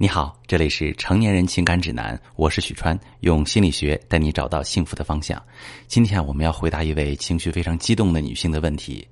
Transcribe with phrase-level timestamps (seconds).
[0.00, 5.42] 你好，这里是成年人情感指南，我是许川，用心理学带你找到幸福的方向。
[5.88, 9.04] 今天我们要回答一位情绪非常激动的女性的问题。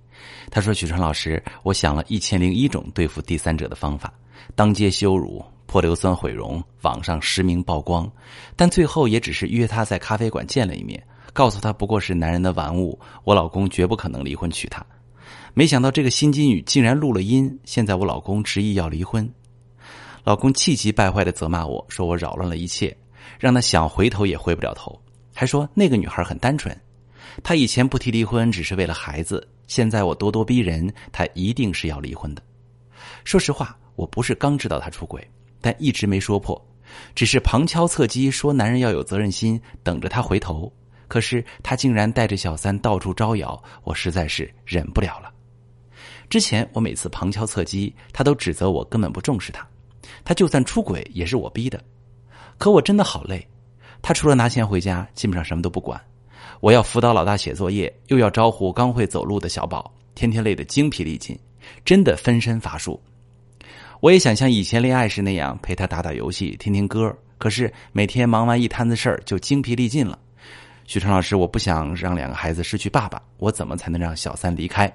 [0.49, 4.15] 她说：“许川老师，我想了一千零一种对付第三者的方法，
[4.55, 8.09] 当街羞辱、泼硫酸毁容、网上实名曝光，
[8.55, 14.87] 但最后也只是约她在咖啡馆见了一面，告诉她不过是男人的玩物，我老公绝不可能离婚娶她。
[15.53, 19.29] 没想到这个心机女竟然录了音，现在我老公执意要离婚。”
[20.27, 22.95] 老公气急败坏的责骂我说：“我扰乱了一切，
[23.39, 25.01] 让他想回头也回不了头。”
[25.33, 26.77] 还说那个女孩很单纯，
[27.45, 32.43] 他以前不提离婚只是为了孩子，现在我咄咄逼人，他一定是要离婚的。
[33.23, 35.25] 说实话，我不是刚知道他出轨，
[35.61, 36.61] 但一直没说破，
[37.15, 40.73] 只是旁敲侧击说男人要有责任心，等着他回头。
[41.07, 45.33] 可是他竟然带着小三到处招摇，我实在是忍不了了。
[46.29, 49.65] 之前我每次旁敲侧击，他都指责我根本不重视他。
[50.25, 51.83] 他就算出轨也是我逼的，
[52.59, 53.47] 可我真的好累。
[54.03, 56.01] 他除了拿钱回家，基本上什么都不管。
[56.61, 61.39] 我要辅导老大写作业，又要招呼刚会走路的小宝，天天累得精疲力尽，
[61.85, 63.01] 真的分身乏术。
[64.01, 70.19] 我也想像以前恋爱时那样陪他打打游戏、听听歌，可是每天忙完一摊子事儿就精疲力尽了。
[70.85, 74.91] 许昌老师，我不想让两个孩子失去爸爸，我怎么才能让小三离开？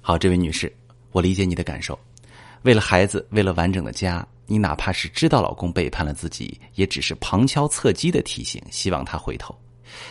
[0.00, 0.74] 好，这位女士，
[1.12, 1.98] 我理解你的感受。
[2.62, 9.56] 为了孩子，为了完整的家，你哪怕是知道老公背叛了自己，也只是旁敲侧击的提醒，希望他回头。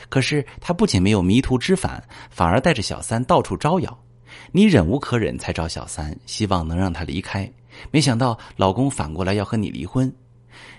[0.09, 3.97] 可是他不仅没有迷途知返，反而带着小三到处招摇。
[4.51, 7.51] 你忍无可忍才找小三，希望能让他离开。
[7.89, 10.13] 没想到老公反过来要和你离婚。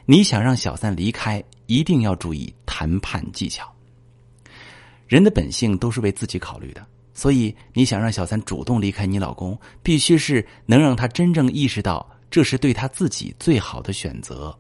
[0.05, 3.73] 你想让小三离开，一定要注意谈判技巧。
[5.07, 6.87] 人的本性都是为自己考虑的。
[7.15, 14.57] 所以，你想让小三主动离开你老公，必须是能让他真正意识到这是对他自己最好的选择。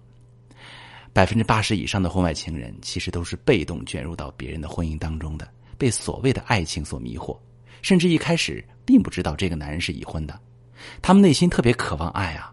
[1.14, 7.36] 百分之八十以上的婚外情人，其实都是被动卷入到别人的婚姻当中的，被所谓的爱情所迷惑，
[7.82, 10.38] 甚至一开始并不知道这个男人是已婚的。
[11.00, 12.52] 他们内心特别渴望爱啊，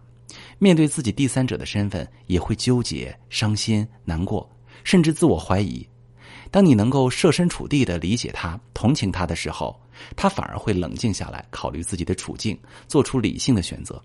[0.58, 4.48] 面对自己第三者的身份，也会纠结、伤心、难过，
[4.84, 5.86] 甚至自我怀疑。
[6.50, 9.78] 当你能够设身处地的理解他、同情他的时候，
[10.16, 14.02] 他反而会冷静下来，考虑自己的处境，做出理性的选择。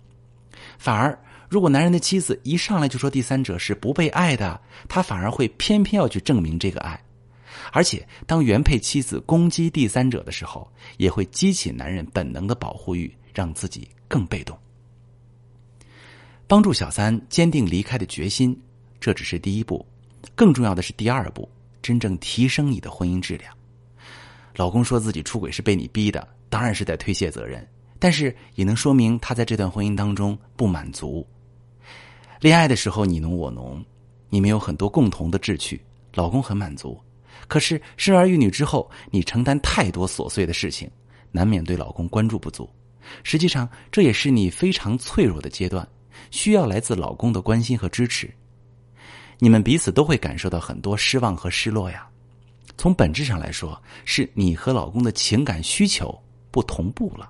[0.77, 1.17] 反而，
[1.49, 7.01] 如果男人的妻子一上来就说第三者是不被爱的，他反而会偏偏要去证明这个爱。
[7.71, 14.57] 而且，当原配妻子攻击第三者的时候，也会激起男人本能的保护欲，让自己更被动。
[16.47, 18.55] 帮助小三坚定离开的决心，
[18.99, 19.83] 这只是第一步，
[20.35, 21.49] 更重要的是第二步，
[21.85, 23.53] 真正提升你的婚姻质量。
[24.55, 27.63] 老公说自己出轨是被你逼的，当然是在推卸责任，
[27.99, 31.23] 但是也能说明他在这段婚姻当中不满足。
[32.41, 33.85] 恋爱的时候你侬我侬，
[34.29, 35.79] 你们有很多共同的志趣，
[36.15, 36.99] 老公很满足。
[37.47, 40.89] 可是生儿育女之后，你承担太多琐碎的事情，
[41.31, 42.67] 难免对老公关注不足。
[43.21, 45.87] 实际上，这也是你非常脆弱的阶段，
[46.31, 48.33] 需要来自老公的关心和支持。
[49.39, 52.07] 你们彼此都会感受到很多失望和失落呀。
[52.77, 56.17] 从本质上来说，是你和老公的情感需求
[56.51, 57.29] 不同步了。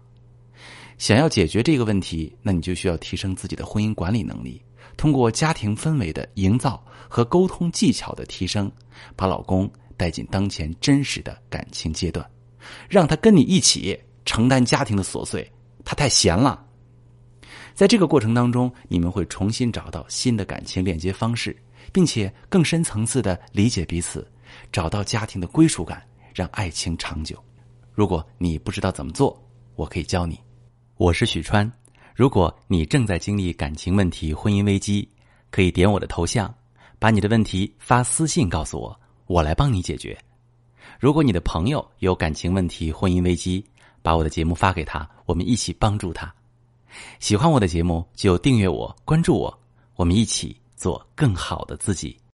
[0.98, 4.62] 想要解决这个问题，那你就需要提升自己的婚姻管理能力，
[4.98, 8.72] 通过家庭氛围的营造和沟通技巧的提升，
[9.16, 12.26] 把老公带进当前真实的感情阶段，
[12.90, 15.50] 让他跟你一起承担家庭的琐碎。
[15.84, 16.66] 他太闲了，
[17.76, 21.56] 在这个过程当中，你们会重新找到新的感情链接方式，
[21.92, 24.26] 并且更深层次的理解彼此。
[24.72, 26.02] 找到家庭的归属感，
[26.34, 27.38] 让爱情长久。
[27.94, 29.42] 如果你不知道怎么做，
[29.76, 30.40] 我可以教你。
[30.98, 31.70] 我是许川。
[32.14, 35.08] 如果你正在经历感情问题、婚姻危机，
[35.52, 36.54] 可以点我的头像，
[37.00, 38.98] 把你的问题发私信告诉我，
[39.28, 40.18] 我来帮你解决。
[41.00, 43.66] 如果你的朋友有感情问题、婚姻危机，
[44.02, 46.34] 把我的节目发给他，我们一起帮助他。
[47.20, 49.60] 喜欢我的节目就订阅我、关注我，
[49.96, 52.18] 我们一起做更好的自己。